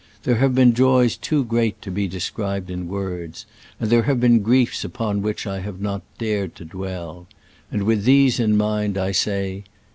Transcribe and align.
There 0.23 0.37
have 0.37 0.55
been 0.55 0.73
joys 0.73 1.15
too 1.15 1.45
great 1.45 1.79
to 1.83 1.91
be 1.91 2.07
described 2.07 2.71
in 2.71 2.87
words, 2.87 3.45
and 3.79 3.91
there 3.91 4.01
have 4.01 4.19
been 4.19 4.39
griefs 4.39 4.83
upon 4.83 5.21
which 5.21 5.45
I 5.45 5.59
have 5.59 5.79
not 5.79 6.01
dared 6.17 6.55
to 6.55 6.65
dwell; 6.65 7.27
and 7.71 7.83
with 7.83 8.03
these 8.03 8.39
in 8.39 8.57
mind 8.57 8.97
I 8.97 9.11
say. 9.11 9.63